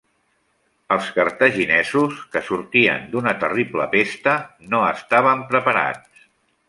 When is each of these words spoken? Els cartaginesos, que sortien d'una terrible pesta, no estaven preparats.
Els 0.93 1.09
cartaginesos, 1.17 2.15
que 2.35 2.41
sortien 2.47 3.05
d'una 3.11 3.35
terrible 3.45 3.87
pesta, 3.93 4.35
no 4.73 4.81
estaven 4.89 5.45
preparats. 5.53 6.27